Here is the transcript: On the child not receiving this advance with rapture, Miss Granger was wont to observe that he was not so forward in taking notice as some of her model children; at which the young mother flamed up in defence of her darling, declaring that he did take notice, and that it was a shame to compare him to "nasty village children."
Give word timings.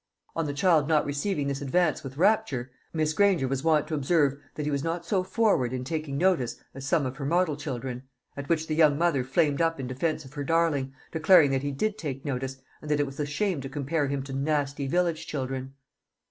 On 0.35 0.47
the 0.47 0.53
child 0.55 0.87
not 0.87 1.05
receiving 1.05 1.47
this 1.47 1.61
advance 1.61 2.03
with 2.03 2.17
rapture, 2.17 2.71
Miss 2.91 3.13
Granger 3.13 3.47
was 3.47 3.63
wont 3.63 3.87
to 3.87 3.93
observe 3.93 4.35
that 4.55 4.65
he 4.65 4.71
was 4.71 4.83
not 4.83 5.05
so 5.05 5.21
forward 5.23 5.73
in 5.73 5.83
taking 5.83 6.17
notice 6.17 6.55
as 6.73 6.87
some 6.87 7.05
of 7.05 7.17
her 7.17 7.23
model 7.27 7.55
children; 7.55 8.01
at 8.35 8.49
which 8.49 8.65
the 8.65 8.73
young 8.73 8.97
mother 8.97 9.23
flamed 9.23 9.61
up 9.61 9.79
in 9.79 9.85
defence 9.85 10.25
of 10.25 10.33
her 10.33 10.43
darling, 10.43 10.91
declaring 11.11 11.51
that 11.51 11.61
he 11.61 11.69
did 11.71 11.99
take 11.99 12.25
notice, 12.25 12.57
and 12.81 12.89
that 12.89 12.99
it 12.99 13.05
was 13.05 13.19
a 13.19 13.27
shame 13.27 13.61
to 13.61 13.69
compare 13.69 14.07
him 14.07 14.23
to 14.23 14.33
"nasty 14.33 14.87
village 14.87 15.27
children." 15.27 15.75